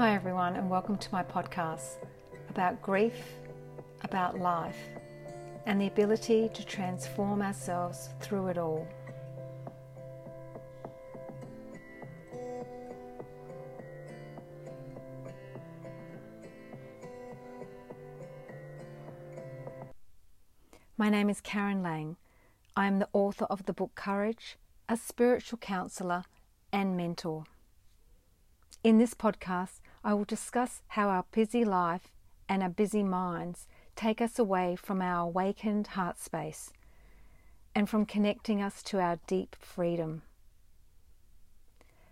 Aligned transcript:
Hi, 0.00 0.14
everyone, 0.14 0.56
and 0.56 0.70
welcome 0.70 0.96
to 0.96 1.12
my 1.12 1.22
podcast 1.22 1.98
about 2.48 2.80
grief, 2.80 3.22
about 4.02 4.38
life, 4.38 4.78
and 5.66 5.78
the 5.78 5.88
ability 5.88 6.48
to 6.54 6.64
transform 6.64 7.42
ourselves 7.42 8.08
through 8.18 8.46
it 8.46 8.56
all. 8.56 8.88
My 20.96 21.10
name 21.10 21.28
is 21.28 21.42
Karen 21.42 21.82
Lang. 21.82 22.16
I 22.74 22.86
am 22.86 23.00
the 23.00 23.08
author 23.12 23.44
of 23.50 23.66
the 23.66 23.74
book 23.74 23.94
Courage, 23.96 24.56
a 24.88 24.96
spiritual 24.96 25.58
counselor 25.58 26.24
and 26.72 26.96
mentor. 26.96 27.44
In 28.82 28.96
this 28.96 29.12
podcast, 29.12 29.80
I 30.02 30.14
will 30.14 30.24
discuss 30.24 30.82
how 30.88 31.08
our 31.08 31.24
busy 31.30 31.64
life 31.64 32.10
and 32.48 32.62
our 32.62 32.70
busy 32.70 33.02
minds 33.02 33.66
take 33.96 34.20
us 34.20 34.38
away 34.38 34.76
from 34.76 35.02
our 35.02 35.26
awakened 35.26 35.88
heart 35.88 36.18
space 36.18 36.72
and 37.74 37.88
from 37.88 38.06
connecting 38.06 38.62
us 38.62 38.82
to 38.84 38.98
our 38.98 39.18
deep 39.26 39.54
freedom. 39.60 40.22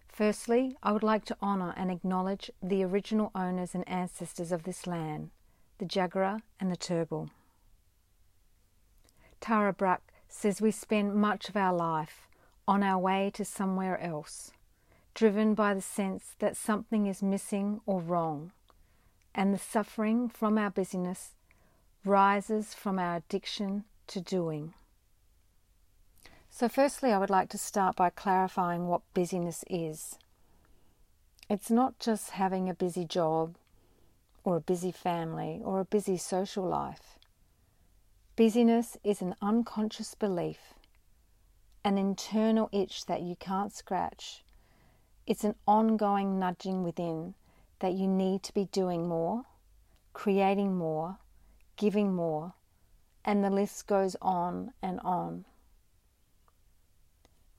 Firstly, 0.06 0.76
I 0.82 0.92
would 0.92 1.02
like 1.02 1.24
to 1.26 1.36
honour 1.42 1.72
and 1.76 1.90
acknowledge 1.90 2.50
the 2.62 2.84
original 2.84 3.30
owners 3.34 3.74
and 3.74 3.88
ancestors 3.88 4.52
of 4.52 4.64
this 4.64 4.86
land, 4.86 5.30
the 5.78 5.86
Jagera 5.86 6.42
and 6.60 6.70
the 6.70 6.76
Turrbal. 6.76 7.30
Tara 9.40 9.72
Brach 9.72 10.02
says 10.28 10.60
we 10.60 10.72
spend 10.72 11.14
much 11.14 11.48
of 11.48 11.56
our 11.56 11.72
life 11.72 12.28
on 12.66 12.82
our 12.82 12.98
way 12.98 13.30
to 13.32 13.44
somewhere 13.44 13.98
else 13.98 14.50
driven 15.18 15.52
by 15.52 15.74
the 15.74 15.82
sense 15.82 16.36
that 16.38 16.56
something 16.56 17.06
is 17.06 17.24
missing 17.24 17.80
or 17.86 18.00
wrong, 18.00 18.52
and 19.34 19.52
the 19.52 19.58
suffering 19.58 20.28
from 20.28 20.56
our 20.56 20.70
busyness 20.70 21.30
rises 22.04 22.72
from 22.72 23.00
our 23.00 23.16
addiction 23.16 23.82
to 24.06 24.20
doing. 24.20 24.72
So, 26.48 26.68
firstly, 26.68 27.10
I 27.10 27.18
would 27.18 27.30
like 27.30 27.48
to 27.48 27.58
start 27.58 27.96
by 27.96 28.10
clarifying 28.10 28.86
what 28.86 29.12
busyness 29.12 29.64
is. 29.68 30.20
It's 31.50 31.68
not 31.68 31.98
just 31.98 32.30
having 32.30 32.68
a 32.68 32.74
busy 32.74 33.04
job 33.04 33.56
or 34.44 34.56
a 34.56 34.60
busy 34.60 34.92
family 34.92 35.60
or 35.64 35.80
a 35.80 35.84
busy 35.84 36.16
social 36.16 36.64
life. 36.64 37.18
Busyness 38.36 38.96
is 39.02 39.20
an 39.20 39.34
unconscious 39.42 40.14
belief, 40.14 40.74
an 41.82 41.98
internal 41.98 42.68
itch 42.70 43.06
that 43.06 43.22
you 43.22 43.34
can't 43.34 43.72
scratch 43.72 44.44
it's 45.28 45.44
an 45.44 45.54
ongoing 45.66 46.38
nudging 46.38 46.82
within 46.82 47.34
that 47.80 47.92
you 47.92 48.08
need 48.08 48.42
to 48.42 48.54
be 48.54 48.64
doing 48.64 49.06
more, 49.06 49.44
creating 50.14 50.74
more, 50.74 51.18
giving 51.76 52.14
more, 52.14 52.54
and 53.26 53.44
the 53.44 53.50
list 53.50 53.86
goes 53.86 54.16
on 54.22 54.72
and 54.82 54.98
on. 55.00 55.44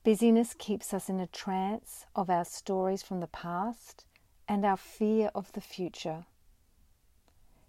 Busyness 0.02 0.52
keeps 0.58 0.92
us 0.92 1.08
in 1.08 1.20
a 1.20 1.28
trance 1.28 2.06
of 2.16 2.28
our 2.28 2.44
stories 2.44 3.04
from 3.04 3.20
the 3.20 3.28
past 3.28 4.04
and 4.48 4.64
our 4.64 4.76
fear 4.76 5.30
of 5.32 5.52
the 5.52 5.60
future. 5.60 6.24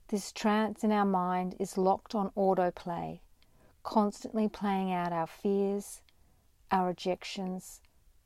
This 0.07 0.31
trance 0.31 0.83
in 0.83 0.91
our 0.91 1.05
mind 1.05 1.55
is 1.59 1.77
locked 1.77 2.15
on 2.15 2.31
autoplay, 2.31 3.19
constantly 3.83 4.49
playing 4.49 4.91
out 4.91 5.13
our 5.13 5.27
fears, 5.27 6.01
our 6.71 6.87
rejections, 6.87 7.81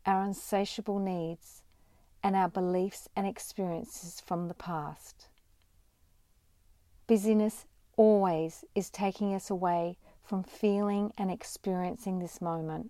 our 0.06 0.24
insatiable 0.24 1.00
needs, 1.00 1.64
and 2.26 2.36
our 2.36 2.50
beliefs 2.50 3.08
and 3.16 3.28
experiences 3.28 4.20
from 4.20 4.48
the 4.48 4.56
past. 4.56 5.28
Busyness 7.06 7.68
always 7.98 8.66
is 8.74 8.90
taking 8.90 9.36
us 9.36 9.52
away 9.52 9.96
from 10.24 10.42
feeling 10.42 11.14
and 11.20 11.30
experiencing 11.30 12.18
this 12.18 12.42
moment. 12.42 12.90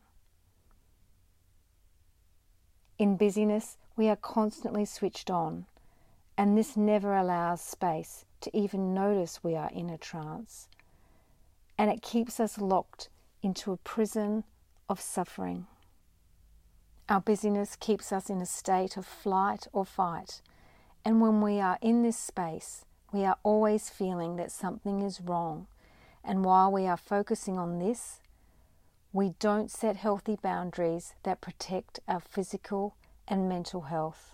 In 2.98 3.18
busyness, 3.18 3.76
we 3.98 4.08
are 4.08 4.16
constantly 4.16 4.86
switched 4.86 5.30
on, 5.30 5.66
and 6.38 6.58
this 6.58 6.78
never 6.78 7.14
allows 7.14 7.60
space 7.60 8.24
to 8.40 8.58
even 8.58 8.94
notice 8.94 9.44
we 9.44 9.54
are 9.54 9.70
in 9.70 9.90
a 9.90 9.98
trance, 9.98 10.70
and 11.78 11.92
it 11.92 12.02
keeps 12.02 12.40
us 12.40 12.58
locked 12.58 13.10
into 13.44 13.74
a 13.74 13.78
prison 13.78 14.46
of 14.88 15.02
suffering. 15.02 15.68
Our 17.08 17.22
busyness 17.22 17.76
keeps 17.76 18.12
us 18.12 18.32
in 18.32 18.42
a 18.42 18.48
state 18.48 18.98
of 18.98 19.06
flight 19.06 19.68
or 19.72 19.86
fight. 19.86 20.42
And 21.04 21.22
when 21.22 21.40
we 21.40 21.60
are 21.60 21.78
in 21.80 22.02
this 22.02 22.18
space, 22.18 22.84
we 23.14 23.24
are 23.26 23.38
always 23.44 23.90
feeling 23.90 24.38
that 24.38 24.52
something 24.52 25.02
is 25.02 25.22
wrong. 25.22 25.68
And 26.24 26.44
while 26.44 26.72
we 26.72 26.88
are 26.88 26.98
focusing 26.98 27.60
on 27.60 27.78
this, 27.78 28.22
we 29.14 29.36
don't 29.40 29.70
set 29.70 29.98
healthy 29.98 30.36
boundaries 30.36 31.14
that 31.24 31.42
protect 31.42 32.00
our 32.08 32.20
physical 32.20 32.96
and 33.28 33.48
mental 33.48 33.82
health. 33.82 34.34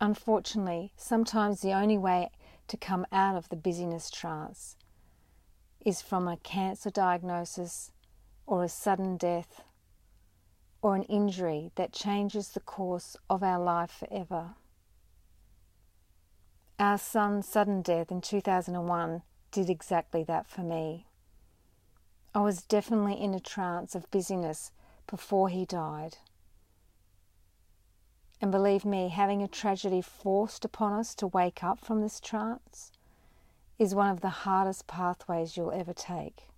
Unfortunately, 0.00 0.92
sometimes 0.96 1.60
the 1.60 1.72
only 1.72 1.98
way 1.98 2.30
to 2.68 2.76
come 2.78 3.04
out 3.12 3.36
of 3.36 3.50
the 3.50 3.56
busyness 3.56 4.10
trance 4.10 4.76
is 5.84 6.00
from 6.00 6.26
a 6.26 6.38
cancer 6.38 6.90
diagnosis 6.90 7.92
or 8.46 8.64
a 8.64 8.68
sudden 8.68 9.18
death 9.18 9.62
or 10.80 10.94
an 10.94 11.02
injury 11.04 11.70
that 11.74 11.92
changes 11.92 12.50
the 12.50 12.60
course 12.60 13.16
of 13.28 13.42
our 13.42 13.58
life 13.58 13.90
forever. 13.90 14.54
Our 16.78 16.98
son's 16.98 17.48
sudden 17.48 17.82
death 17.82 18.10
in 18.12 18.20
2001 18.20 19.22
did 19.50 19.68
exactly 19.68 20.22
that 20.24 20.46
for 20.46 20.62
me. 20.62 21.06
I 22.34 22.40
was 22.40 22.62
definitely 22.62 23.14
in 23.14 23.34
a 23.34 23.40
trance 23.40 23.94
of 23.94 24.10
busyness 24.10 24.70
before 25.08 25.48
he 25.48 25.64
died. 25.64 26.18
And 28.40 28.52
believe 28.52 28.84
me, 28.84 29.08
having 29.08 29.42
a 29.42 29.48
tragedy 29.48 30.00
forced 30.00 30.64
upon 30.64 30.92
us 30.92 31.14
to 31.16 31.26
wake 31.26 31.64
up 31.64 31.84
from 31.84 32.00
this 32.00 32.20
trance 32.20 32.92
is 33.78 33.94
one 33.94 34.10
of 34.10 34.20
the 34.20 34.28
hardest 34.28 34.86
pathways 34.86 35.56
you'll 35.56 35.72
ever 35.72 35.92
take. 35.92 36.48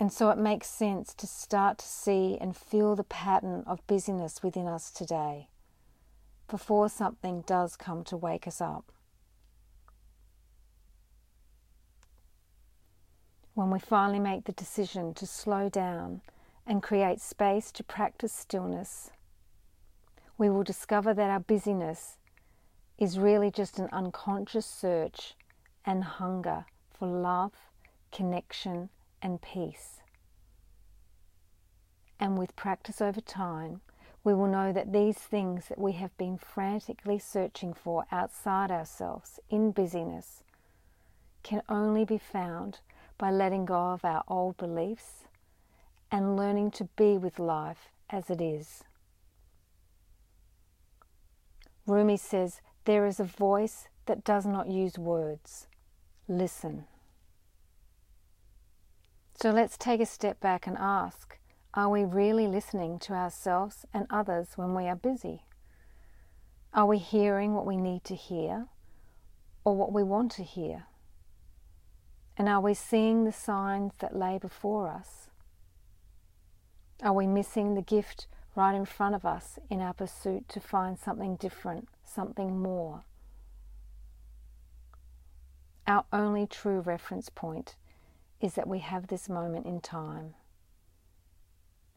And 0.00 0.12
so 0.12 0.30
it 0.30 0.38
makes 0.38 0.68
sense 0.68 1.12
to 1.14 1.26
start 1.26 1.78
to 1.78 1.86
see 1.86 2.38
and 2.40 2.56
feel 2.56 2.94
the 2.94 3.04
pattern 3.04 3.64
of 3.66 3.86
busyness 3.86 4.42
within 4.42 4.66
us 4.66 4.90
today 4.90 5.48
before 6.48 6.88
something 6.88 7.42
does 7.42 7.76
come 7.76 8.04
to 8.04 8.16
wake 8.16 8.46
us 8.46 8.60
up. 8.60 8.90
When 13.54 13.70
we 13.70 13.80
finally 13.80 14.20
make 14.20 14.44
the 14.44 14.52
decision 14.52 15.14
to 15.14 15.26
slow 15.26 15.68
down 15.68 16.22
and 16.64 16.82
create 16.82 17.20
space 17.20 17.72
to 17.72 17.82
practice 17.82 18.32
stillness, 18.32 19.10
we 20.38 20.48
will 20.48 20.62
discover 20.62 21.12
that 21.12 21.30
our 21.30 21.40
busyness 21.40 22.18
is 22.98 23.18
really 23.18 23.50
just 23.50 23.78
an 23.78 23.88
unconscious 23.92 24.64
search 24.64 25.34
and 25.84 26.04
hunger 26.04 26.66
for 26.96 27.08
love, 27.08 27.52
connection, 28.12 28.90
and 29.22 29.40
peace. 29.40 30.00
And 32.20 32.38
with 32.38 32.56
practice 32.56 33.00
over 33.00 33.20
time, 33.20 33.80
we 34.24 34.34
will 34.34 34.46
know 34.48 34.72
that 34.72 34.92
these 34.92 35.16
things 35.16 35.68
that 35.68 35.78
we 35.78 35.92
have 35.92 36.16
been 36.18 36.36
frantically 36.36 37.18
searching 37.18 37.72
for 37.72 38.04
outside 38.10 38.70
ourselves 38.70 39.38
in 39.48 39.70
busyness 39.70 40.42
can 41.42 41.62
only 41.68 42.04
be 42.04 42.18
found 42.18 42.80
by 43.16 43.30
letting 43.30 43.64
go 43.64 43.92
of 43.92 44.04
our 44.04 44.24
old 44.28 44.56
beliefs 44.56 45.24
and 46.10 46.36
learning 46.36 46.70
to 46.72 46.84
be 46.96 47.16
with 47.16 47.38
life 47.38 47.88
as 48.10 48.30
it 48.30 48.40
is. 48.40 48.84
Rumi 51.86 52.16
says, 52.16 52.60
There 52.84 53.06
is 53.06 53.18
a 53.18 53.24
voice 53.24 53.88
that 54.06 54.24
does 54.24 54.44
not 54.44 54.68
use 54.68 54.98
words. 54.98 55.66
Listen. 56.28 56.84
So 59.40 59.52
let's 59.52 59.76
take 59.76 60.00
a 60.00 60.06
step 60.06 60.40
back 60.40 60.66
and 60.66 60.76
ask 60.76 61.38
Are 61.72 61.88
we 61.88 62.04
really 62.04 62.48
listening 62.48 62.98
to 63.00 63.12
ourselves 63.12 63.86
and 63.94 64.08
others 64.10 64.54
when 64.56 64.74
we 64.74 64.88
are 64.88 64.96
busy? 64.96 65.44
Are 66.74 66.86
we 66.86 66.98
hearing 66.98 67.54
what 67.54 67.64
we 67.64 67.76
need 67.76 68.02
to 68.04 68.16
hear 68.16 68.66
or 69.64 69.76
what 69.76 69.92
we 69.92 70.02
want 70.02 70.32
to 70.32 70.42
hear? 70.42 70.86
And 72.36 72.48
are 72.48 72.60
we 72.60 72.74
seeing 72.74 73.24
the 73.24 73.32
signs 73.32 73.92
that 74.00 74.16
lay 74.16 74.38
before 74.38 74.88
us? 74.88 75.28
Are 77.00 77.12
we 77.12 77.28
missing 77.28 77.76
the 77.76 77.82
gift 77.82 78.26
right 78.56 78.74
in 78.74 78.86
front 78.86 79.14
of 79.14 79.24
us 79.24 79.60
in 79.70 79.80
our 79.80 79.94
pursuit 79.94 80.48
to 80.48 80.58
find 80.58 80.98
something 80.98 81.36
different, 81.36 81.86
something 82.04 82.60
more? 82.60 83.04
Our 85.86 86.06
only 86.12 86.48
true 86.48 86.80
reference 86.80 87.28
point 87.28 87.76
is 88.40 88.54
that 88.54 88.68
we 88.68 88.78
have 88.78 89.06
this 89.06 89.28
moment 89.28 89.66
in 89.66 89.80
time. 89.80 90.34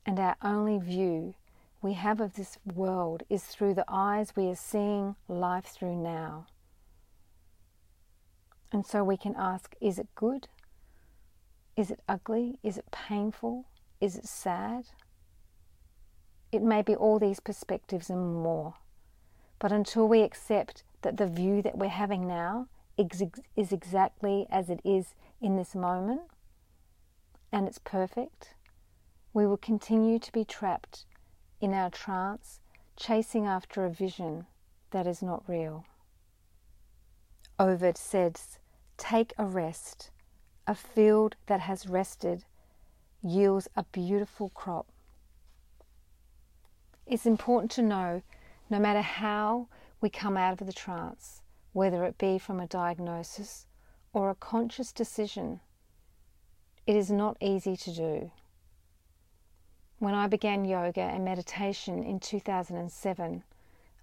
And 0.05 0.19
our 0.19 0.35
only 0.41 0.79
view 0.79 1.35
we 1.81 1.93
have 1.93 2.21
of 2.21 2.35
this 2.35 2.57
world 2.63 3.23
is 3.29 3.43
through 3.43 3.73
the 3.73 3.85
eyes 3.87 4.35
we 4.35 4.47
are 4.47 4.55
seeing 4.55 5.15
life 5.27 5.65
through 5.65 5.95
now. 5.95 6.45
And 8.71 8.85
so 8.85 9.03
we 9.03 9.17
can 9.17 9.35
ask 9.37 9.75
is 9.81 9.97
it 9.97 10.07
good? 10.15 10.47
Is 11.75 11.89
it 11.89 11.99
ugly? 12.07 12.59
Is 12.63 12.77
it 12.77 12.85
painful? 12.91 13.65
Is 13.99 14.15
it 14.15 14.25
sad? 14.25 14.85
It 16.51 16.61
may 16.61 16.81
be 16.81 16.95
all 16.95 17.17
these 17.17 17.39
perspectives 17.39 18.09
and 18.09 18.35
more. 18.35 18.75
But 19.57 19.71
until 19.71 20.07
we 20.07 20.21
accept 20.21 20.83
that 21.01 21.17
the 21.17 21.27
view 21.27 21.61
that 21.61 21.77
we're 21.77 21.89
having 21.89 22.27
now 22.27 22.67
is 22.97 23.71
exactly 23.71 24.45
as 24.51 24.69
it 24.69 24.79
is 24.83 25.15
in 25.41 25.55
this 25.55 25.75
moment 25.75 26.21
and 27.51 27.67
it's 27.67 27.79
perfect, 27.79 28.53
we 29.33 29.45
will 29.45 29.57
continue 29.57 30.19
to 30.19 30.31
be 30.31 30.45
trapped 30.45 31.05
in 31.59 31.73
our 31.73 31.89
trance, 31.89 32.59
chasing 32.95 33.45
after 33.45 33.85
a 33.85 33.89
vision 33.89 34.45
that 34.91 35.05
is 35.05 35.21
not 35.21 35.43
real. 35.47 35.85
Ovid 37.59 37.97
says, 37.97 38.59
Take 38.97 39.33
a 39.37 39.45
rest. 39.45 40.11
A 40.67 40.75
field 40.75 41.35
that 41.47 41.61
has 41.61 41.87
rested 41.87 42.45
yields 43.23 43.67
a 43.75 43.83
beautiful 43.83 44.49
crop. 44.49 44.87
It's 47.05 47.25
important 47.25 47.71
to 47.71 47.81
know 47.81 48.21
no 48.69 48.79
matter 48.79 49.01
how 49.01 49.67
we 49.99 50.09
come 50.09 50.37
out 50.37 50.61
of 50.61 50.67
the 50.67 50.73
trance, 50.73 51.41
whether 51.73 52.05
it 52.05 52.17
be 52.17 52.37
from 52.37 52.59
a 52.59 52.67
diagnosis 52.67 53.65
or 54.13 54.29
a 54.29 54.35
conscious 54.35 54.91
decision, 54.91 55.59
it 56.85 56.95
is 56.95 57.11
not 57.11 57.37
easy 57.39 57.77
to 57.77 57.91
do. 57.91 58.31
When 59.99 60.13
I 60.13 60.27
began 60.27 60.65
yoga 60.65 61.01
and 61.01 61.23
meditation 61.23 62.03
in 62.03 62.19
2007, 62.19 63.43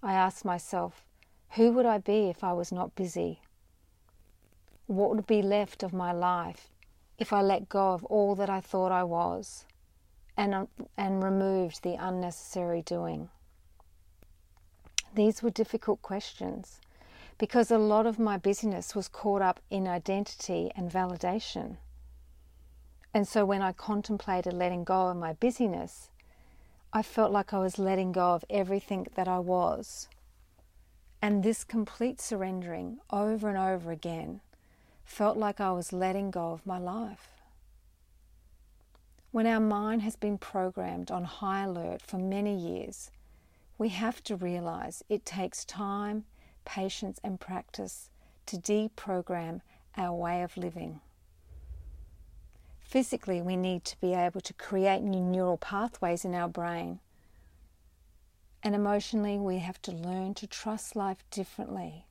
I 0.01 0.13
asked 0.13 0.45
myself, 0.45 1.03
who 1.51 1.71
would 1.73 1.85
I 1.85 1.97
be 1.97 2.29
if 2.29 2.43
I 2.43 2.53
was 2.53 2.71
not 2.71 2.95
busy? 2.95 3.41
What 4.87 5.09
would 5.15 5.27
be 5.27 5.41
left 5.41 5.83
of 5.83 5.93
my 5.93 6.11
life 6.11 6.69
if 7.17 7.33
I 7.33 7.41
let 7.41 7.69
go 7.69 7.91
of 7.91 8.05
all 8.05 8.33
that 8.35 8.49
I 8.49 8.61
thought 8.61 8.91
I 8.91 9.03
was 9.03 9.65
and, 10.37 10.55
um, 10.55 10.67
and 10.97 11.23
removed 11.23 11.83
the 11.83 11.95
unnecessary 11.95 12.81
doing? 12.81 13.29
These 15.13 15.43
were 15.43 15.49
difficult 15.49 16.01
questions 16.01 16.79
because 17.39 17.71
a 17.71 17.77
lot 17.77 18.05
of 18.05 18.19
my 18.19 18.37
busyness 18.37 18.93
was 18.93 19.07
caught 19.07 19.41
up 19.41 19.61
in 19.71 19.87
identity 19.87 20.69
and 20.75 20.91
validation. 20.91 21.77
And 23.13 23.27
so 23.27 23.45
when 23.45 23.61
I 23.61 23.71
contemplated 23.71 24.53
letting 24.53 24.83
go 24.83 25.07
of 25.07 25.17
my 25.17 25.33
busyness, 25.33 26.09
I 26.91 27.01
felt 27.01 27.31
like 27.31 27.53
I 27.53 27.59
was 27.59 27.79
letting 27.79 28.11
go 28.11 28.33
of 28.33 28.43
everything 28.49 29.07
that 29.15 29.27
I 29.27 29.39
was. 29.39 30.09
And 31.21 31.41
this 31.41 31.63
complete 31.63 32.19
surrendering 32.19 32.99
over 33.09 33.47
and 33.47 33.57
over 33.57 33.91
again 33.91 34.41
felt 35.05 35.37
like 35.37 35.61
I 35.61 35.71
was 35.71 35.93
letting 35.93 36.31
go 36.31 36.51
of 36.51 36.65
my 36.65 36.77
life. 36.77 37.41
When 39.31 39.47
our 39.47 39.59
mind 39.59 40.01
has 40.01 40.15
been 40.15 40.37
programmed 40.37 41.09
on 41.09 41.23
high 41.23 41.63
alert 41.63 42.01
for 42.01 42.17
many 42.17 42.55
years, 42.55 43.11
we 43.77 43.89
have 43.89 44.21
to 44.25 44.35
realize 44.35 45.03
it 45.07 45.25
takes 45.25 45.63
time, 45.63 46.25
patience, 46.69 47.19
and 47.23 47.39
practice 47.39 48.11
to 48.45 48.55
deprogram 48.57 49.61
our 49.97 50.13
way 50.13 50.43
of 50.43 50.55
living. 50.55 50.99
Physically, 52.79 53.41
we 53.41 53.57
need 53.57 53.83
to 53.85 53.99
be 53.99 54.13
able 54.13 54.41
to 54.41 54.53
create 54.53 55.01
new 55.01 55.21
neural 55.21 55.57
pathways 55.57 56.23
in 56.23 56.35
our 56.35 56.47
brain. 56.47 56.99
And 58.61 58.75
emotionally, 58.75 59.39
we 59.39 59.57
have 59.59 59.81
to 59.83 59.91
learn 59.91 60.35
to 60.35 60.47
trust 60.47 60.95
life 60.95 61.23
differently 61.31 62.05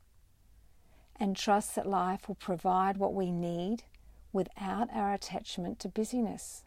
and 1.20 1.36
trust 1.36 1.76
that 1.76 1.86
life 1.86 2.26
will 2.26 2.36
provide 2.36 2.96
what 2.96 3.14
we 3.14 3.30
need 3.30 3.84
without 4.32 4.88
our 4.92 5.14
attachment 5.14 5.78
to 5.80 5.88
busyness. 5.88 6.64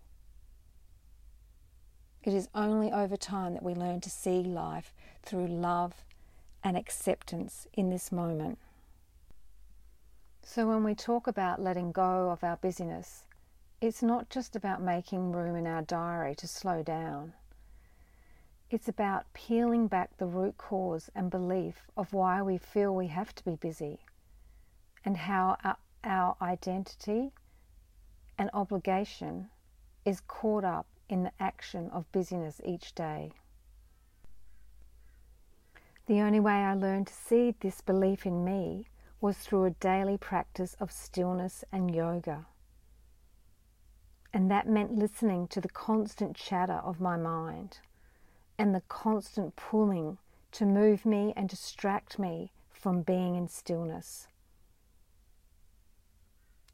It 2.24 2.34
is 2.34 2.48
only 2.56 2.92
over 2.92 3.18
time 3.18 3.54
that 3.54 3.64
we 3.64 3.74
learn 3.74 4.00
to 4.02 4.10
see 4.10 4.44
life 4.44 4.94
through 5.24 5.48
love 5.48 6.06
and 6.63 6.78
acceptance 6.78 7.68
in 7.74 7.90
this 7.90 8.12
moment. 8.12 8.60
So, 10.44 10.68
when 10.68 10.84
we 10.84 10.96
talk 10.96 11.28
about 11.28 11.62
letting 11.62 11.92
go 11.92 12.30
of 12.30 12.44
our 12.44 12.58
busyness, 12.58 13.24
it's 13.80 14.04
not 14.04 14.30
just 14.30 14.56
about 14.56 14.81
making 14.81 15.31
room 15.31 15.56
in 15.56 15.66
our 15.66 15.81
diary 15.81 16.36
to 16.36 16.48
slow 16.48 16.84
down. 16.84 17.34
It's 18.69 18.88
about 18.88 19.31
peeling 19.34 19.88
back 19.88 20.18
the 20.18 20.25
root 20.25 20.58
cause 20.58 21.10
and 21.13 21.30
belief 21.30 21.88
of 21.98 22.13
why 22.13 22.42
we 22.42 22.58
feel 22.58 22.96
we 22.96 23.08
have 23.08 23.36
to 23.36 23.44
be 23.44 23.56
busy 23.56 24.00
and 25.04 25.18
how 25.18 25.58
our, 25.63 25.78
our 26.04 26.36
identity 26.42 27.31
and 28.38 28.50
obligation 28.54 29.50
is 30.06 30.22
caught 30.22 30.63
up 30.63 30.88
in 31.10 31.24
the 31.24 31.31
action 31.40 31.90
of 31.90 32.12
busyness 32.12 32.62
each 32.63 32.96
day. 32.96 33.34
The 36.12 36.19
only 36.19 36.42
way 36.42 36.56
I 36.56 36.74
learned 36.74 37.08
to 37.08 37.13
see 37.13 37.56
this 37.58 37.80
belief 37.80 38.25
in 38.25 38.44
me 38.44 38.90
was 39.22 39.38
through 39.38 39.63
a 39.63 39.69
daily 39.69 40.18
practice 40.18 40.75
of 40.78 40.92
stillness 40.92 41.63
and 41.72 41.96
yoga. 41.96 42.48
And 44.34 44.52
that 44.52 44.68
meant 44.68 44.94
listening 44.94 45.48
to 45.48 45.62
the 45.62 45.69
constant 45.69 46.36
chatter 46.36 46.81
of 46.84 47.00
my 47.00 47.16
mind 47.16 47.80
and 48.58 48.75
the 48.75 48.84
constant 48.90 49.56
pulling 49.56 50.18
to 50.52 50.66
move 50.66 51.06
me 51.06 51.31
and 51.38 51.48
distract 51.48 52.19
me 52.19 52.52
from 52.69 53.04
being 53.04 53.36
in 53.36 53.48
stillness. 53.48 54.28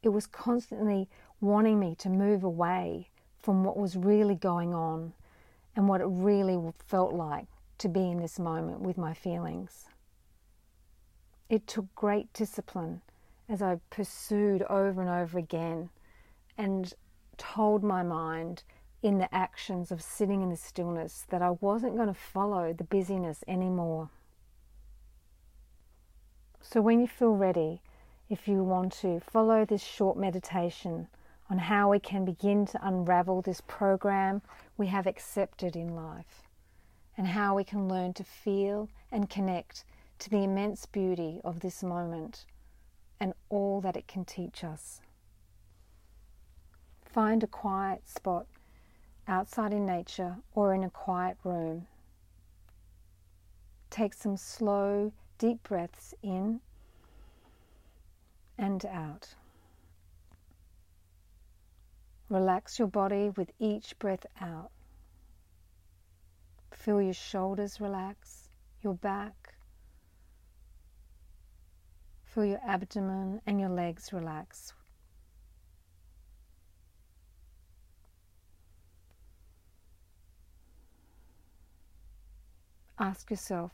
It 0.02 0.10
was 0.10 0.26
constantly 0.26 1.10
wanting 1.42 1.80
me 1.80 1.94
to 2.00 2.10
move 2.10 2.44
away 2.44 3.12
from 3.38 3.64
what 3.64 3.78
was 3.78 3.96
really 3.96 4.34
going 4.34 4.74
on 4.74 5.14
and 5.76 5.88
what 5.88 6.02
it 6.02 6.08
really 6.08 6.74
felt 6.88 7.14
like 7.14 7.46
to 7.80 7.88
be 7.88 8.10
in 8.10 8.20
this 8.20 8.40
moment 8.40 8.82
with 8.82 8.98
my 8.98 9.14
feelings. 9.14 9.86
It 11.50 11.68
took 11.68 11.94
great 11.96 12.32
discipline 12.34 13.02
as 13.48 13.62
I 13.62 13.80
pursued 13.90 14.64
over 14.64 15.02
and 15.02 15.10
over 15.10 15.38
again 15.38 15.90
and 16.58 16.94
told 17.38 17.84
my 17.84 18.04
mind 18.04 18.64
in 19.02 19.20
the 19.20 19.34
actions 19.34 19.92
of 19.92 20.02
sitting 20.02 20.42
in 20.42 20.50
the 20.50 20.58
stillness 20.58 21.26
that 21.30 21.42
I 21.42 21.52
wasn't 21.52 21.96
going 21.96 22.08
to 22.08 22.14
follow 22.14 22.74
the 22.74 22.84
busyness 22.84 23.44
anymore. 23.48 24.10
So, 26.62 26.82
when 26.82 27.00
you 27.00 27.08
feel 27.08 27.34
ready, 27.34 27.82
if 28.30 28.48
you 28.48 28.64
want 28.64 28.92
to 28.94 29.22
follow 29.22 29.64
this 29.64 29.84
short 29.84 30.18
meditation 30.18 31.08
on 31.50 31.60
how 31.60 31.92
we 31.92 32.00
can 32.00 32.26
begin 32.26 32.66
to 32.66 32.86
unravel 32.86 33.42
this 33.42 33.62
program 33.62 34.42
we 34.76 34.88
have 34.88 35.08
accepted 35.08 35.78
in 35.78 35.96
life, 35.96 36.47
and 37.18 37.28
how 37.28 37.56
we 37.56 37.64
can 37.64 37.90
learn 37.90 38.14
to 38.14 38.24
feel 38.24 38.90
and 39.12 39.30
connect 39.30 39.84
to 40.20 40.30
the 40.30 40.44
immense 40.44 40.86
beauty 40.86 41.42
of 41.44 41.60
this 41.60 41.84
moment 41.84 42.46
and 43.20 43.34
all 43.50 43.82
that 43.82 43.98
it 43.98 44.08
can 44.08 44.24
teach 44.24 44.64
us. 44.64 45.02
Find 47.06 47.44
a 47.44 47.48
quiet 47.48 48.08
spot 48.08 48.46
outside 49.28 49.74
in 49.74 49.86
nature 49.86 50.38
or 50.54 50.74
in 50.74 50.84
a 50.84 50.90
quiet 50.90 51.38
room. 51.44 51.88
Take 53.90 54.14
some 54.14 54.38
slow, 54.38 55.12
deep 55.40 55.64
breaths 55.64 56.14
in 56.22 56.60
and 58.58 58.86
out. 58.86 59.34
Relax 62.30 62.78
your 62.78 62.88
body 62.88 63.30
with 63.36 63.52
each 63.60 63.98
breath 64.00 64.26
out. 64.42 64.72
Feel 66.88 67.02
your 67.02 67.14
shoulders 67.14 67.82
relax, 67.82 68.48
your 68.82 68.94
back. 68.94 69.56
Feel 72.24 72.46
your 72.46 72.62
abdomen 72.66 73.42
and 73.46 73.60
your 73.60 73.68
legs 73.68 74.14
relax 74.14 74.72
Ask 82.98 83.30
yourself 83.32 83.74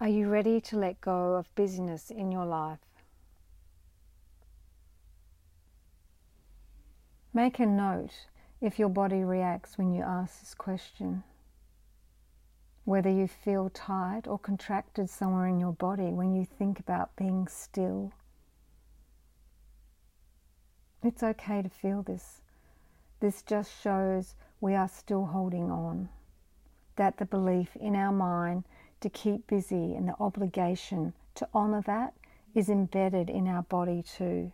Are 0.00 0.08
you 0.08 0.28
ready 0.28 0.60
to 0.60 0.76
let 0.76 1.00
go 1.00 1.36
of 1.36 1.54
busyness 1.54 2.10
in 2.10 2.32
your 2.32 2.46
life? 2.46 2.80
Make 7.32 7.60
a 7.60 7.66
note 7.66 8.26
if 8.60 8.76
your 8.76 8.88
body 8.88 9.22
reacts 9.22 9.78
when 9.78 9.92
you 9.92 10.02
ask 10.02 10.40
this 10.40 10.54
question. 10.56 11.22
Whether 12.90 13.08
you 13.08 13.28
feel 13.28 13.70
tight 13.70 14.26
or 14.26 14.36
contracted 14.36 15.08
somewhere 15.08 15.46
in 15.46 15.60
your 15.60 15.74
body 15.74 16.08
when 16.10 16.34
you 16.34 16.44
think 16.44 16.80
about 16.80 17.14
being 17.14 17.46
still. 17.46 18.10
It's 21.00 21.22
okay 21.22 21.62
to 21.62 21.68
feel 21.68 22.02
this. 22.02 22.40
This 23.20 23.42
just 23.42 23.70
shows 23.80 24.34
we 24.60 24.74
are 24.74 24.88
still 24.88 25.26
holding 25.26 25.70
on 25.70 26.08
that 26.96 27.18
the 27.18 27.26
belief 27.26 27.76
in 27.76 27.94
our 27.94 28.10
mind 28.10 28.64
to 29.02 29.08
keep 29.08 29.46
busy 29.46 29.94
and 29.94 30.08
the 30.08 30.16
obligation 30.18 31.12
to 31.36 31.48
honour 31.54 31.82
that 31.82 32.14
is 32.56 32.68
embedded 32.68 33.30
in 33.30 33.46
our 33.46 33.62
body 33.62 34.02
too. 34.02 34.50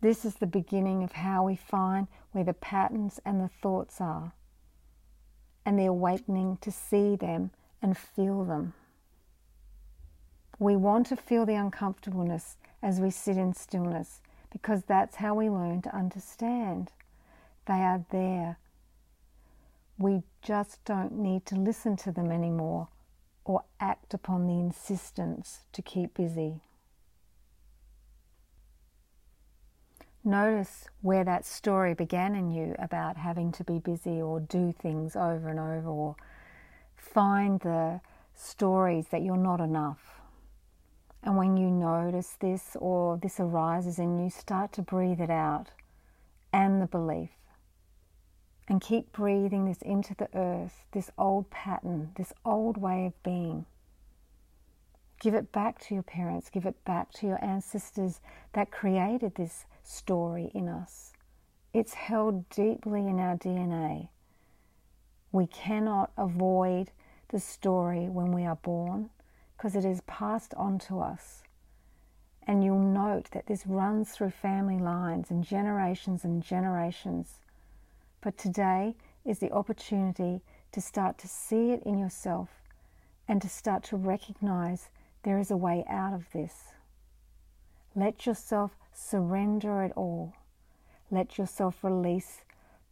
This 0.00 0.24
is 0.24 0.36
the 0.36 0.46
beginning 0.46 1.02
of 1.04 1.12
how 1.12 1.44
we 1.44 1.56
find 1.56 2.08
where 2.32 2.44
the 2.44 2.54
patterns 2.54 3.20
and 3.22 3.38
the 3.38 3.50
thoughts 3.50 4.00
are, 4.00 4.32
and 5.64 5.78
the 5.78 5.86
awakening 5.86 6.58
to 6.60 6.70
see 6.70 7.16
them 7.16 7.50
and 7.80 7.96
feel 7.96 8.44
them. 8.44 8.74
We 10.58 10.76
want 10.76 11.06
to 11.08 11.16
feel 11.16 11.46
the 11.46 11.54
uncomfortableness 11.54 12.56
as 12.82 13.00
we 13.00 13.10
sit 13.10 13.36
in 13.36 13.54
stillness 13.54 14.20
because 14.52 14.84
that's 14.84 15.16
how 15.16 15.34
we 15.34 15.50
learn 15.50 15.82
to 15.82 15.94
understand. 15.96 16.92
They 17.66 17.74
are 17.74 18.04
there. 18.10 18.58
We 19.98 20.22
just 20.42 20.84
don't 20.84 21.12
need 21.12 21.46
to 21.46 21.56
listen 21.56 21.96
to 21.98 22.12
them 22.12 22.30
anymore 22.30 22.88
or 23.44 23.64
act 23.80 24.14
upon 24.14 24.46
the 24.46 24.54
insistence 24.54 25.60
to 25.72 25.82
keep 25.82 26.14
busy. 26.14 26.60
Notice 30.26 30.86
where 31.02 31.22
that 31.24 31.44
story 31.44 31.92
began 31.92 32.34
in 32.34 32.50
you 32.50 32.74
about 32.78 33.18
having 33.18 33.52
to 33.52 33.64
be 33.64 33.78
busy 33.78 34.22
or 34.22 34.40
do 34.40 34.72
things 34.72 35.16
over 35.16 35.50
and 35.50 35.60
over, 35.60 35.88
or 35.88 36.16
find 36.96 37.60
the 37.60 38.00
stories 38.34 39.08
that 39.08 39.22
you're 39.22 39.36
not 39.36 39.60
enough. 39.60 40.22
And 41.22 41.36
when 41.36 41.58
you 41.58 41.70
notice 41.70 42.36
this 42.40 42.74
or 42.80 43.18
this 43.18 43.38
arises 43.38 43.98
in 43.98 44.18
you, 44.18 44.30
start 44.30 44.72
to 44.74 44.82
breathe 44.82 45.20
it 45.20 45.30
out 45.30 45.66
and 46.54 46.80
the 46.80 46.86
belief. 46.86 47.30
And 48.66 48.80
keep 48.80 49.12
breathing 49.12 49.66
this 49.66 49.82
into 49.82 50.14
the 50.14 50.28
earth, 50.34 50.86
this 50.92 51.10
old 51.18 51.50
pattern, 51.50 52.12
this 52.16 52.32
old 52.46 52.78
way 52.78 53.04
of 53.04 53.22
being. 53.22 53.66
Give 55.20 55.34
it 55.34 55.52
back 55.52 55.78
to 55.80 55.94
your 55.94 56.02
parents, 56.02 56.48
give 56.48 56.64
it 56.64 56.82
back 56.86 57.12
to 57.14 57.26
your 57.26 57.42
ancestors 57.44 58.20
that 58.54 58.70
created 58.70 59.34
this 59.34 59.66
story 59.86 60.50
in 60.54 60.68
us. 60.68 61.12
It's 61.72 61.94
held 61.94 62.48
deeply 62.50 63.06
in 63.06 63.18
our 63.18 63.36
DNA. 63.36 64.08
We 65.32 65.46
cannot 65.46 66.12
avoid 66.16 66.90
the 67.28 67.40
story 67.40 68.08
when 68.08 68.32
we 68.32 68.44
are 68.44 68.56
born 68.56 69.10
because 69.56 69.74
it 69.74 69.84
is 69.84 70.00
passed 70.02 70.54
on 70.54 70.78
to 70.78 71.00
us. 71.00 71.42
And 72.46 72.62
you'll 72.62 72.78
note 72.78 73.30
that 73.32 73.46
this 73.46 73.66
runs 73.66 74.10
through 74.10 74.30
family 74.30 74.78
lines 74.78 75.30
and 75.30 75.42
generations 75.42 76.24
and 76.24 76.42
generations. 76.42 77.40
But 78.20 78.36
today 78.36 78.94
is 79.24 79.38
the 79.38 79.50
opportunity 79.50 80.42
to 80.72 80.80
start 80.80 81.18
to 81.18 81.28
see 81.28 81.70
it 81.70 81.82
in 81.84 81.98
yourself 81.98 82.50
and 83.26 83.40
to 83.40 83.48
start 83.48 83.82
to 83.84 83.96
recognize 83.96 84.90
there 85.22 85.38
is 85.38 85.50
a 85.50 85.56
way 85.56 85.84
out 85.88 86.12
of 86.12 86.30
this. 86.32 86.72
Let 87.96 88.26
yourself 88.26 88.76
surrender 88.94 89.82
it 89.82 89.92
all. 89.96 90.34
Let 91.10 91.36
yourself 91.36 91.82
release 91.82 92.40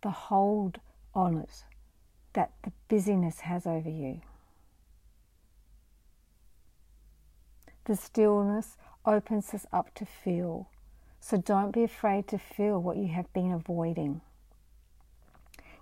the 0.02 0.10
hold 0.10 0.80
on 1.14 1.38
it 1.38 1.64
that 2.34 2.52
the 2.62 2.72
busyness 2.88 3.40
has 3.40 3.66
over 3.66 3.88
you. 3.90 4.20
The 7.84 7.96
stillness 7.96 8.76
opens 9.04 9.52
us 9.54 9.66
up 9.72 9.94
to 9.94 10.06
feel, 10.06 10.68
so 11.20 11.36
don't 11.36 11.72
be 11.72 11.82
afraid 11.82 12.28
to 12.28 12.38
feel 12.38 12.80
what 12.80 12.96
you 12.96 13.08
have 13.08 13.32
been 13.32 13.52
avoiding. 13.52 14.20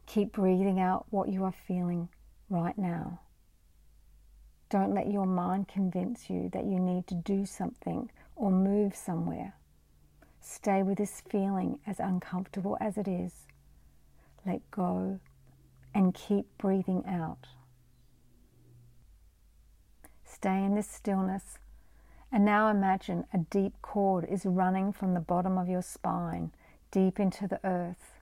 Keep 0.06 0.32
breathing 0.32 0.80
out 0.80 1.06
what 1.10 1.28
you 1.28 1.44
are 1.44 1.54
feeling 1.66 2.08
right 2.48 2.76
now. 2.76 3.20
Don't 4.70 4.94
let 4.94 5.10
your 5.10 5.26
mind 5.26 5.68
convince 5.68 6.30
you 6.30 6.48
that 6.52 6.64
you 6.64 6.78
need 6.78 7.06
to 7.08 7.14
do 7.14 7.44
something 7.44 8.10
or 8.34 8.50
move 8.50 8.94
somewhere. 8.94 9.54
Stay 10.40 10.82
with 10.82 10.98
this 10.98 11.22
feeling 11.28 11.78
as 11.86 12.00
uncomfortable 12.00 12.76
as 12.80 12.96
it 12.96 13.06
is. 13.06 13.46
Let 14.46 14.68
go 14.70 15.20
and 15.94 16.14
keep 16.14 16.46
breathing 16.58 17.04
out. 17.06 17.46
Stay 20.24 20.64
in 20.64 20.74
this 20.74 20.88
stillness 20.88 21.58
and 22.32 22.44
now 22.44 22.68
imagine 22.68 23.24
a 23.32 23.38
deep 23.38 23.74
cord 23.82 24.24
is 24.24 24.46
running 24.46 24.92
from 24.92 25.14
the 25.14 25.20
bottom 25.20 25.58
of 25.58 25.68
your 25.68 25.82
spine 25.82 26.52
deep 26.90 27.18
into 27.18 27.46
the 27.46 27.60
earth. 27.64 28.20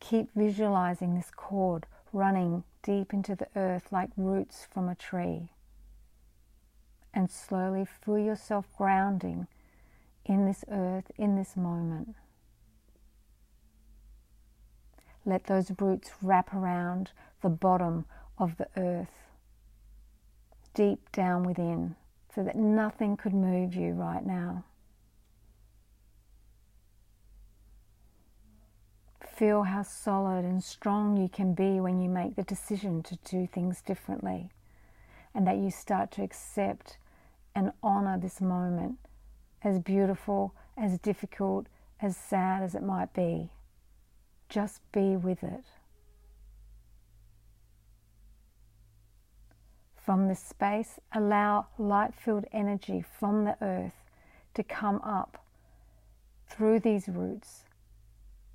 Keep 0.00 0.28
visualizing 0.34 1.14
this 1.14 1.30
cord 1.34 1.86
running 2.12 2.64
deep 2.82 3.12
into 3.12 3.34
the 3.34 3.48
earth 3.56 3.90
like 3.90 4.10
roots 4.16 4.66
from 4.70 4.88
a 4.88 4.94
tree. 4.94 5.50
And 7.12 7.30
slowly 7.30 7.84
feel 7.84 8.18
yourself 8.18 8.66
grounding 8.76 9.48
in 10.28 10.44
this 10.44 10.64
earth, 10.70 11.10
in 11.16 11.34
this 11.36 11.56
moment. 11.56 12.14
Let 15.24 15.46
those 15.46 15.72
roots 15.80 16.10
wrap 16.22 16.54
around 16.54 17.10
the 17.42 17.48
bottom 17.48 18.04
of 18.38 18.56
the 18.58 18.68
earth, 18.76 19.08
deep 20.74 21.10
down 21.10 21.44
within, 21.44 21.96
so 22.34 22.44
that 22.44 22.56
nothing 22.56 23.16
could 23.16 23.34
move 23.34 23.74
you 23.74 23.92
right 23.92 24.24
now. 24.24 24.64
Feel 29.34 29.62
how 29.62 29.82
solid 29.82 30.44
and 30.44 30.62
strong 30.62 31.16
you 31.16 31.28
can 31.28 31.54
be 31.54 31.80
when 31.80 32.00
you 32.00 32.08
make 32.08 32.36
the 32.36 32.42
decision 32.42 33.02
to 33.04 33.16
do 33.24 33.46
things 33.46 33.80
differently, 33.80 34.50
and 35.34 35.46
that 35.46 35.56
you 35.56 35.70
start 35.70 36.10
to 36.12 36.22
accept 36.22 36.98
and 37.54 37.72
honor 37.82 38.18
this 38.18 38.40
moment 38.40 38.98
as 39.62 39.78
beautiful, 39.78 40.54
as 40.76 40.98
difficult, 40.98 41.66
as 42.00 42.16
sad 42.16 42.62
as 42.62 42.74
it 42.74 42.82
might 42.82 43.12
be. 43.12 43.50
Just 44.48 44.80
be 44.92 45.16
with 45.16 45.42
it. 45.42 45.64
From 49.96 50.28
this 50.28 50.40
space, 50.40 50.98
allow 51.12 51.66
light 51.76 52.14
filled 52.14 52.46
energy 52.52 53.04
from 53.18 53.44
the 53.44 53.56
earth 53.60 54.04
to 54.54 54.62
come 54.62 55.00
up 55.04 55.44
through 56.48 56.80
these 56.80 57.08
roots 57.08 57.64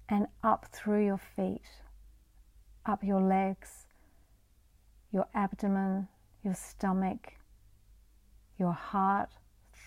and 0.10 0.28
up 0.44 0.66
through 0.72 1.06
your 1.06 1.20
feet, 1.36 1.62
up 2.86 3.04
your 3.04 3.22
legs, 3.22 3.86
your 5.12 5.28
abdomen, 5.36 6.08
your 6.44 6.56
stomach, 6.56 7.34
your 8.58 8.74
heart, 8.74 9.30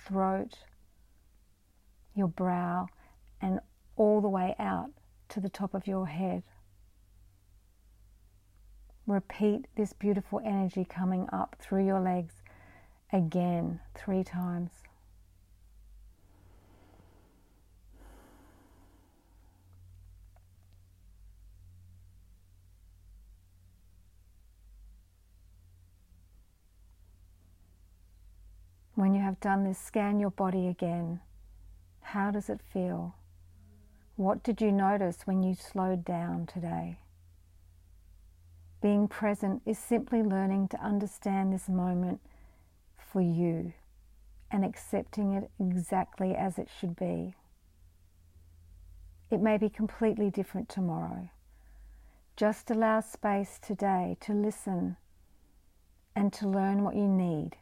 throat, 0.06 0.58
your 2.16 2.28
brow, 2.28 2.88
and 3.40 3.61
all 3.96 4.20
the 4.20 4.28
way 4.28 4.54
out 4.58 4.90
to 5.28 5.40
the 5.40 5.49
top 5.49 5.75
of 5.75 5.87
your 5.87 6.06
head. 6.06 6.42
Repeat 9.06 9.66
this 9.76 9.92
beautiful 9.92 10.40
energy 10.44 10.85
coming 10.85 11.28
up 11.32 11.56
through 11.61 11.87
your 11.87 12.00
legs 12.00 12.35
again 13.12 13.80
three 13.94 14.25
times. 14.25 14.70
When 28.94 29.14
you 29.14 29.20
have 29.20 29.38
done 29.40 29.64
this, 29.64 29.78
scan 29.78 30.18
your 30.18 30.30
body 30.30 30.68
again. 30.68 31.20
How 32.11 32.31
does 32.31 32.49
it 32.49 32.61
feel? 32.73 33.17
What 34.15 34.45
did 34.45 34.61
you 34.61 34.71
notice 34.71 35.27
when 35.27 35.43
you 35.43 35.57
slowed 35.57 36.05
down 36.05 36.47
today? 36.47 36.99
Being 38.81 39.09
present 39.09 39.61
is 39.67 39.77
simply 39.77 40.23
learning 40.23 40.69
to 40.69 40.81
understand 40.81 41.53
this 41.53 41.69
moment 41.69 42.21
for 42.97 43.21
you 43.21 43.73
and 44.53 44.65
accepting 44.65 45.33
it 45.33 45.51
exactly 45.59 46.33
as 46.37 46.59
it 46.59 46.69
should 46.79 46.95
be. 46.95 47.35
It 49.29 49.41
may 49.41 49.59
be 49.59 49.69
completely 49.69 50.31
different 50.31 50.69
tomorrow. 50.69 51.31
Just 52.37 52.71
allow 52.71 53.01
space 53.01 53.59
today 53.61 54.17
to 54.21 54.33
listen 54.33 54.97
and 56.15 56.33
to 56.35 56.49
learn 56.49 56.85
what 56.85 56.95
you 56.95 57.09
need, 57.09 57.57